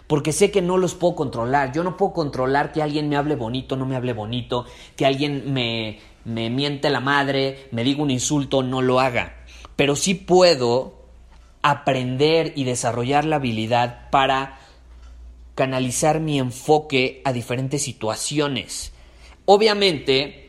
Porque 0.07 0.33
sé 0.33 0.51
que 0.51 0.63
no 0.63 0.79
los 0.79 0.95
puedo 0.95 1.15
controlar. 1.15 1.73
Yo 1.73 1.85
no 1.85 1.97
puedo 1.97 2.15
controlar 2.15 2.73
que 2.73 2.83
alguien 2.83 3.09
me 3.09 3.17
hable 3.17 3.37
bonito, 3.37 3.77
no 3.77 3.85
me 3.85 3.97
hable 3.97 4.15
bonito, 4.15 4.65
que 4.97 5.05
alguien 5.05 5.53
me, 5.53 6.01
me 6.25 6.49
miente 6.49 6.89
la 6.89 7.01
madre, 7.01 7.69
me 7.73 7.85
diga 7.85 8.03
un 8.03 8.11
insulto, 8.11 8.63
no 8.63 8.81
lo 8.81 9.01
haga. 9.01 9.37
Pero 9.77 9.97
sí 9.97 10.15
puedo 10.15 10.95
aprender 11.61 12.55
y 12.57 12.65
desarrollar 12.65 13.27
la 13.27 13.37
habilidad 13.37 14.09
para 14.11 14.59
canalizar 15.55 16.21
mi 16.21 16.39
enfoque 16.39 17.21
a 17.25 17.33
diferentes 17.33 17.83
situaciones. 17.83 18.93
Obviamente, 19.45 20.48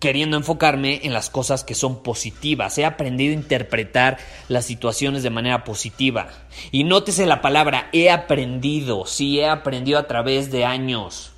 queriendo 0.00 0.36
enfocarme 0.36 1.00
en 1.04 1.12
las 1.12 1.30
cosas 1.30 1.62
que 1.62 1.74
son 1.74 2.02
positivas. 2.02 2.76
He 2.78 2.84
aprendido 2.84 3.32
a 3.32 3.40
interpretar 3.40 4.18
las 4.48 4.64
situaciones 4.64 5.22
de 5.22 5.30
manera 5.30 5.62
positiva. 5.62 6.28
Y 6.72 6.84
nótese 6.84 7.26
la 7.26 7.42
palabra 7.42 7.90
he 7.92 8.10
aprendido, 8.10 9.06
sí, 9.06 9.38
he 9.38 9.48
aprendido 9.48 9.98
a 9.98 10.08
través 10.08 10.50
de 10.50 10.64
años 10.64 11.32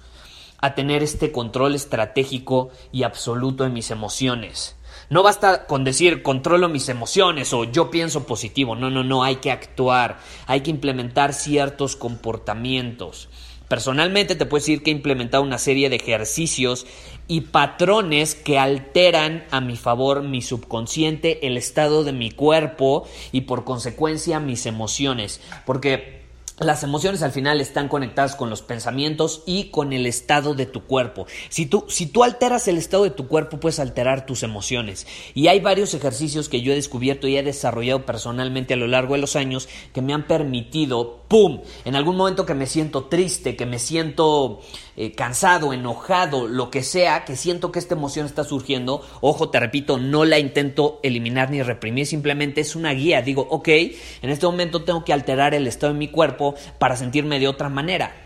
a 0.59 0.76
tener 0.76 1.02
este 1.02 1.33
control 1.33 1.75
estratégico 1.75 2.71
y 2.92 3.02
absoluto 3.02 3.66
en 3.66 3.73
mis 3.73 3.90
emociones. 3.90 4.76
No 5.11 5.25
basta 5.25 5.66
con 5.66 5.83
decir 5.83 6.23
controlo 6.23 6.69
mis 6.69 6.88
emociones 6.88 7.52
o 7.52 7.64
yo 7.64 7.90
pienso 7.90 8.26
positivo. 8.26 8.76
No, 8.76 8.88
no, 8.88 9.02
no, 9.02 9.25
hay 9.25 9.37
que 9.37 9.50
actuar, 9.50 10.21
hay 10.47 10.61
que 10.61 10.71
implementar 10.71 11.35
ciertos 11.35 11.97
comportamientos. 11.97 13.28
Personalmente 13.73 14.35
te 14.35 14.45
puedo 14.45 14.61
decir 14.61 14.83
que 14.83 14.91
he 14.91 14.93
implementado 14.93 15.43
una 15.43 15.57
serie 15.57 15.88
de 15.88 15.97
ejercicios 15.97 16.87
y 17.26 17.41
patrones 17.41 18.35
que 18.35 18.59
alteran 18.59 19.47
a 19.50 19.62
mi 19.62 19.79
favor 19.79 20.23
mi 20.23 20.43
subconsciente, 20.43 21.47
el 21.47 21.57
estado 21.57 22.05
de 22.05 22.12
mi 22.12 22.31
cuerpo 22.31 23.09
y 23.33 23.41
por 23.41 23.64
consecuencia 23.64 24.41
mis 24.41 24.67
emociones. 24.67 25.41
Porque 25.64 26.22
las 26.59 26.83
emociones 26.83 27.23
al 27.23 27.33
final 27.33 27.61
están 27.61 27.89
conectadas 27.89 28.37
con 28.37 28.51
los 28.51 28.63
pensamientos 28.63 29.43
y 29.47 29.71
con 29.71 29.93
el 29.93 30.07
estado 30.07 30.55
de 30.55 30.67
tu 30.67 30.85
cuerpo. 30.85 31.27
Si 31.49 31.67
tú, 31.67 31.85
si 31.89 32.07
tú 32.07 32.25
alteras 32.25 32.69
el 32.69 32.79
estado 32.79 33.05
de 33.05 33.11
tu 33.11 33.27
cuerpo, 33.27 33.59
puedes 33.59 33.81
alterar 33.81 34.27
tus 34.27 34.43
emociones. 34.43 35.07
Y 35.35 35.49
hay 35.49 35.61
varios 35.61 35.95
ejercicios 35.95 36.49
que 36.49 36.63
yo 36.63 36.73
he 36.73 36.77
descubierto 36.77 37.27
y 37.27 37.37
he 37.37 37.43
desarrollado 37.43 38.07
personalmente 38.07 38.75
a 38.75 38.77
lo 38.77 38.87
largo 38.87 39.15
de 39.15 39.21
los 39.21 39.37
años 39.37 39.69
que 39.93 40.03
me 40.03 40.15
han 40.15 40.27
permitido, 40.27 41.23
¡pum!, 41.29 41.63
en 41.85 41.97
algún 41.97 42.17
momento 42.17 42.47
que 42.47 42.55
me 42.55 42.67
siento 42.67 43.05
triste, 43.05 43.57
que 43.57 43.67
me 43.67 43.79
siento 43.79 44.61
eh, 44.97 45.13
cansado, 45.13 45.73
enojado, 45.73 46.49
lo 46.49 46.71
que 46.71 46.83
sea, 46.83 47.25
que 47.25 47.37
siento 47.37 47.73
que 47.73 47.79
esta 47.79 47.95
emoción 47.95 48.27
está 48.27 48.45
surgiendo, 48.45 49.07
ojo, 49.21 49.51
te 49.51 49.61
repito, 49.61 49.99
no 49.99 50.25
la 50.25 50.39
intento 50.39 51.01
eliminar 51.03 51.51
ni 51.51 51.63
reprimir, 51.63 52.07
simplemente 52.07 52.61
es 52.61 52.77
una 52.77 52.93
guía. 52.93 53.23
Digo, 53.23 53.47
ok, 53.51 53.69
en 53.69 54.31
este 54.31 54.47
momento 54.47 54.85
tengo 54.85 55.05
que 55.05 55.13
alterar 55.13 55.55
el 55.55 55.67
estado 55.67 55.93
de 55.93 55.99
mi 55.99 56.09
cuerpo 56.09 56.55
para 56.79 56.97
sentirme 56.97 57.41
de 57.41 57.49
otra 57.49 57.69
manera. 57.69 58.22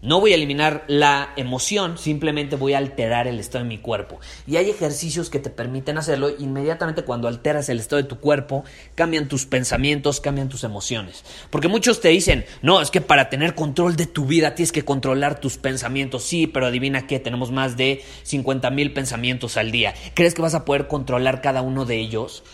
No 0.00 0.20
voy 0.20 0.30
a 0.30 0.36
eliminar 0.36 0.84
la 0.86 1.32
emoción, 1.34 1.98
simplemente 1.98 2.54
voy 2.54 2.74
a 2.74 2.78
alterar 2.78 3.26
el 3.26 3.40
estado 3.40 3.64
de 3.64 3.68
mi 3.68 3.78
cuerpo. 3.78 4.20
Y 4.46 4.54
hay 4.54 4.70
ejercicios 4.70 5.28
que 5.28 5.40
te 5.40 5.50
permiten 5.50 5.98
hacerlo. 5.98 6.30
Inmediatamente 6.38 7.02
cuando 7.02 7.26
alteras 7.26 7.68
el 7.68 7.80
estado 7.80 8.00
de 8.00 8.08
tu 8.08 8.20
cuerpo, 8.20 8.62
cambian 8.94 9.26
tus 9.26 9.44
pensamientos, 9.44 10.20
cambian 10.20 10.48
tus 10.48 10.62
emociones. 10.62 11.24
Porque 11.50 11.66
muchos 11.66 12.00
te 12.00 12.10
dicen, 12.10 12.46
no, 12.62 12.80
es 12.80 12.92
que 12.92 13.00
para 13.00 13.28
tener 13.28 13.56
control 13.56 13.96
de 13.96 14.06
tu 14.06 14.24
vida 14.24 14.54
tienes 14.54 14.70
que 14.70 14.84
controlar 14.84 15.40
tus 15.40 15.56
pensamientos. 15.56 16.22
Sí, 16.22 16.46
pero 16.46 16.66
adivina 16.66 17.08
qué, 17.08 17.18
tenemos 17.18 17.50
más 17.50 17.76
de 17.76 18.04
50 18.22 18.70
mil 18.70 18.92
pensamientos 18.92 19.56
al 19.56 19.72
día. 19.72 19.94
¿Crees 20.14 20.32
que 20.32 20.42
vas 20.42 20.54
a 20.54 20.64
poder 20.64 20.86
controlar 20.86 21.42
cada 21.42 21.60
uno 21.60 21.86
de 21.86 21.98
ellos? 21.98 22.44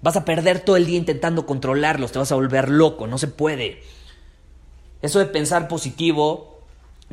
Vas 0.00 0.16
a 0.16 0.24
perder 0.24 0.60
todo 0.60 0.76
el 0.76 0.86
día 0.86 0.96
intentando 0.96 1.44
controlarlos, 1.44 2.12
te 2.12 2.18
vas 2.18 2.32
a 2.32 2.36
volver 2.36 2.70
loco, 2.70 3.06
no 3.06 3.18
se 3.18 3.28
puede. 3.28 3.82
Eso 5.02 5.18
de 5.18 5.26
pensar 5.26 5.68
positivo 5.68 6.53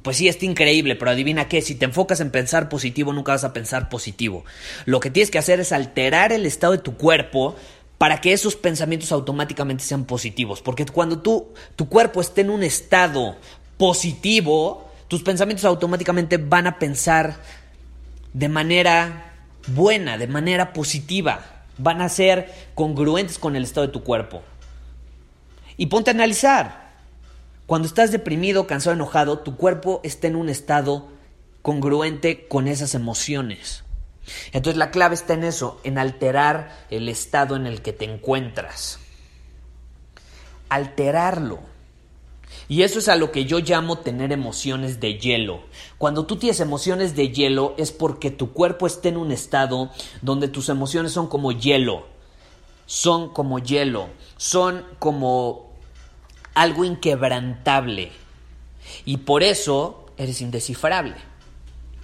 pues 0.01 0.17
sí, 0.17 0.27
está 0.27 0.45
increíble, 0.45 0.95
pero 0.95 1.11
adivina 1.11 1.47
qué, 1.47 1.61
si 1.61 1.75
te 1.75 1.85
enfocas 1.85 2.19
en 2.21 2.31
pensar 2.31 2.69
positivo, 2.69 3.13
nunca 3.13 3.33
vas 3.33 3.43
a 3.43 3.53
pensar 3.53 3.89
positivo. 3.89 4.43
Lo 4.85 4.99
que 4.99 5.11
tienes 5.11 5.29
que 5.29 5.37
hacer 5.37 5.59
es 5.59 5.71
alterar 5.71 6.31
el 6.33 6.45
estado 6.45 6.73
de 6.73 6.79
tu 6.79 6.97
cuerpo 6.97 7.55
para 7.99 8.19
que 8.19 8.33
esos 8.33 8.55
pensamientos 8.55 9.11
automáticamente 9.11 9.83
sean 9.83 10.05
positivos. 10.05 10.61
Porque 10.61 10.87
cuando 10.87 11.19
tú, 11.19 11.53
tu 11.75 11.87
cuerpo 11.87 12.19
esté 12.19 12.41
en 12.41 12.49
un 12.49 12.63
estado 12.63 13.37
positivo, 13.77 14.89
tus 15.07 15.21
pensamientos 15.21 15.65
automáticamente 15.65 16.37
van 16.37 16.65
a 16.65 16.79
pensar 16.79 17.35
de 18.33 18.49
manera 18.49 19.33
buena, 19.67 20.17
de 20.17 20.25
manera 20.27 20.73
positiva. 20.73 21.45
Van 21.77 22.01
a 22.01 22.09
ser 22.09 22.51
congruentes 22.73 23.37
con 23.37 23.55
el 23.55 23.63
estado 23.63 23.85
de 23.85 23.93
tu 23.93 24.03
cuerpo. 24.03 24.41
Y 25.77 25.85
ponte 25.85 26.09
a 26.09 26.13
analizar. 26.15 26.80
Cuando 27.71 27.87
estás 27.87 28.11
deprimido, 28.11 28.67
cansado, 28.67 28.95
enojado, 28.95 29.39
tu 29.39 29.55
cuerpo 29.55 30.01
está 30.03 30.27
en 30.27 30.35
un 30.35 30.49
estado 30.49 31.07
congruente 31.61 32.45
con 32.49 32.67
esas 32.67 32.95
emociones. 32.95 33.85
Entonces 34.51 34.77
la 34.77 34.91
clave 34.91 35.15
está 35.15 35.35
en 35.35 35.45
eso, 35.45 35.79
en 35.85 35.97
alterar 35.97 36.85
el 36.89 37.07
estado 37.07 37.55
en 37.55 37.67
el 37.67 37.81
que 37.81 37.93
te 37.93 38.03
encuentras. 38.03 38.99
Alterarlo. 40.67 41.61
Y 42.67 42.81
eso 42.81 42.99
es 42.99 43.07
a 43.07 43.15
lo 43.15 43.31
que 43.31 43.45
yo 43.45 43.59
llamo 43.59 43.99
tener 43.99 44.33
emociones 44.33 44.99
de 44.99 45.17
hielo. 45.17 45.61
Cuando 45.97 46.25
tú 46.25 46.35
tienes 46.35 46.59
emociones 46.59 47.15
de 47.15 47.29
hielo 47.29 47.73
es 47.77 47.93
porque 47.93 48.31
tu 48.31 48.51
cuerpo 48.51 48.85
está 48.85 49.07
en 49.07 49.15
un 49.15 49.31
estado 49.31 49.91
donde 50.21 50.49
tus 50.49 50.67
emociones 50.67 51.13
son 51.13 51.27
como 51.27 51.53
hielo. 51.53 52.05
Son 52.85 53.29
como 53.29 53.59
hielo. 53.59 54.09
Son 54.35 54.85
como 54.99 55.70
algo 56.53 56.85
inquebrantable. 56.85 58.11
Y 59.05 59.17
por 59.17 59.43
eso 59.43 60.11
eres 60.17 60.41
indescifrable. 60.41 61.15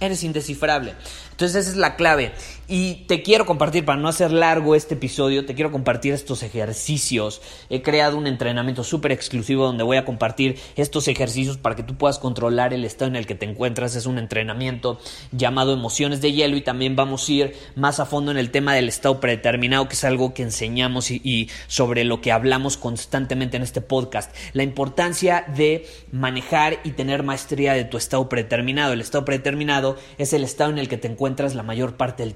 Eres 0.00 0.22
indescifrable. 0.22 0.94
Entonces 1.30 1.56
esa 1.56 1.70
es 1.70 1.76
la 1.76 1.96
clave. 1.96 2.32
Y 2.70 3.06
te 3.06 3.22
quiero 3.22 3.46
compartir, 3.46 3.86
para 3.86 3.98
no 3.98 4.08
hacer 4.08 4.30
largo 4.30 4.74
este 4.74 4.92
episodio, 4.92 5.46
te 5.46 5.54
quiero 5.54 5.72
compartir 5.72 6.12
estos 6.12 6.42
ejercicios. 6.42 7.40
He 7.70 7.80
creado 7.80 8.18
un 8.18 8.26
entrenamiento 8.26 8.84
súper 8.84 9.10
exclusivo 9.10 9.64
donde 9.64 9.84
voy 9.84 9.96
a 9.96 10.04
compartir 10.04 10.58
estos 10.76 11.08
ejercicios 11.08 11.56
para 11.56 11.76
que 11.76 11.82
tú 11.82 11.96
puedas 11.96 12.18
controlar 12.18 12.74
el 12.74 12.84
estado 12.84 13.10
en 13.10 13.16
el 13.16 13.26
que 13.26 13.34
te 13.34 13.46
encuentras. 13.46 13.96
Es 13.96 14.04
un 14.04 14.18
entrenamiento 14.18 14.98
llamado 15.32 15.72
emociones 15.72 16.20
de 16.20 16.32
hielo 16.32 16.58
y 16.58 16.60
también 16.60 16.94
vamos 16.94 17.26
a 17.26 17.32
ir 17.32 17.56
más 17.74 18.00
a 18.00 18.04
fondo 18.04 18.32
en 18.32 18.36
el 18.36 18.50
tema 18.50 18.74
del 18.74 18.88
estado 18.88 19.18
predeterminado, 19.18 19.88
que 19.88 19.94
es 19.94 20.04
algo 20.04 20.34
que 20.34 20.42
enseñamos 20.42 21.10
y, 21.10 21.22
y 21.24 21.48
sobre 21.68 22.04
lo 22.04 22.20
que 22.20 22.32
hablamos 22.32 22.76
constantemente 22.76 23.56
en 23.56 23.62
este 23.62 23.80
podcast. 23.80 24.36
La 24.52 24.62
importancia 24.62 25.46
de 25.56 25.86
manejar 26.12 26.80
y 26.84 26.90
tener 26.90 27.22
maestría 27.22 27.72
de 27.72 27.84
tu 27.84 27.96
estado 27.96 28.28
predeterminado. 28.28 28.92
El 28.92 29.00
estado 29.00 29.24
predeterminado 29.24 29.96
es 30.18 30.34
el 30.34 30.44
estado 30.44 30.70
en 30.70 30.76
el 30.76 30.88
que 30.88 30.98
te 30.98 31.08
encuentras 31.08 31.54
la 31.54 31.62
mayor 31.62 31.96
parte 31.96 32.22
del 32.24 32.34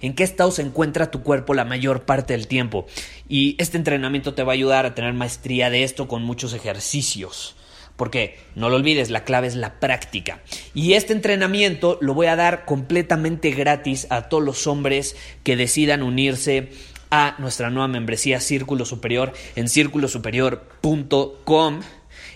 en 0.00 0.14
qué 0.14 0.24
estado 0.24 0.50
se 0.50 0.62
encuentra 0.62 1.10
tu 1.10 1.22
cuerpo 1.22 1.54
la 1.54 1.64
mayor 1.64 2.04
parte 2.04 2.32
del 2.32 2.46
tiempo. 2.46 2.86
Y 3.28 3.56
este 3.58 3.76
entrenamiento 3.76 4.34
te 4.34 4.42
va 4.42 4.52
a 4.52 4.54
ayudar 4.54 4.86
a 4.86 4.94
tener 4.94 5.12
maestría 5.12 5.70
de 5.70 5.84
esto 5.84 6.08
con 6.08 6.22
muchos 6.22 6.54
ejercicios. 6.54 7.56
Porque 7.96 8.38
no 8.54 8.68
lo 8.68 8.76
olvides, 8.76 9.10
la 9.10 9.24
clave 9.24 9.46
es 9.46 9.54
la 9.54 9.80
práctica. 9.80 10.42
Y 10.74 10.92
este 10.92 11.14
entrenamiento 11.14 11.98
lo 12.00 12.14
voy 12.14 12.26
a 12.26 12.36
dar 12.36 12.66
completamente 12.66 13.52
gratis 13.52 14.06
a 14.10 14.28
todos 14.28 14.44
los 14.44 14.66
hombres 14.66 15.16
que 15.42 15.56
decidan 15.56 16.02
unirse 16.02 16.68
a 17.10 17.36
nuestra 17.38 17.70
nueva 17.70 17.88
membresía 17.88 18.40
Círculo 18.40 18.84
Superior 18.84 19.32
en 19.54 19.68
círculosuperior.com. 19.68 21.80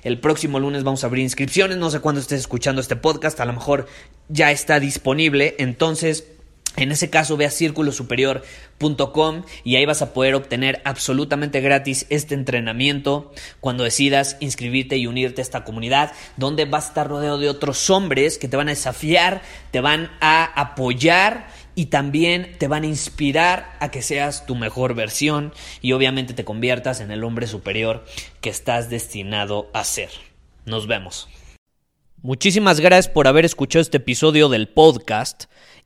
El 0.03 0.19
próximo 0.19 0.59
lunes 0.61 0.83
vamos 0.83 1.05
a 1.05 1.09
abrir 1.09 1.23
inscripciones. 1.23 1.77
No 1.77 1.91
sé 1.91 2.01
cuándo 2.01 2.23
estés 2.23 2.41
escuchando 2.41 2.81
este 2.81 2.97
podcast. 2.97 3.39
A 3.41 3.45
lo 3.45 3.53
mejor 3.53 3.87
ya 4.29 4.51
está 4.51 4.81
disponible. 4.81 5.57
Entonces, 5.59 6.25
en 6.77 6.93
ese 6.93 7.11
caso, 7.11 7.37
ve 7.37 7.47
a 7.47 7.51
círculosuperior.com 7.51 9.43
y 9.65 9.77
ahí 9.77 9.85
vas 9.87 10.03
a 10.03 10.13
poder 10.13 10.35
obtener 10.35 10.81
absolutamente 10.85 11.61
gratis 11.61 12.07
este 12.11 12.35
entrenamiento 12.35 13.33
cuando 13.61 13.85
decidas 13.85 14.37
inscribirte 14.41 14.97
y 14.97 15.07
unirte 15.07 15.41
a 15.41 15.45
esta 15.45 15.65
comunidad, 15.65 16.13
donde 16.37 16.65
vas 16.65 16.85
a 16.85 16.89
estar 16.89 17.09
rodeado 17.09 17.39
de 17.39 17.49
otros 17.49 17.91
hombres 17.91 18.39
que 18.39 18.49
te 18.49 18.57
van 18.57 18.69
a 18.69 18.73
desafiar, 18.73 19.43
te 19.71 19.81
van 19.81 20.11
a 20.21 20.45
apoyar 20.45 21.49
y 21.75 21.87
también 21.87 22.57
te 22.59 22.69
van 22.69 22.85
a 22.85 22.89
inspirar 22.89 23.77
a 23.81 23.91
que 23.91 24.03
seas 24.03 24.47
tu 24.47 24.55
mejor 24.55 24.95
versión 24.95 25.53
y 25.81 25.93
obviamente 25.93 26.35
te 26.35 26.45
conviertas 26.45 27.01
en 27.01 27.11
el 27.11 27.25
hombre 27.25 27.47
superior 27.47 28.05
que 28.41 28.51
estás 28.51 28.91
destinado 28.91 29.71
a 29.73 29.85
ser. 29.85 30.11
Nos 30.67 30.87
vemos. 30.87 31.29
Muchísimas 32.23 32.81
gracias 32.81 33.09
por 33.09 33.27
haber 33.27 33.47
escuchado 33.47 33.81
este 33.81 33.97
episodio 33.97 34.51
del 34.51 34.69
podcast. 34.69 35.45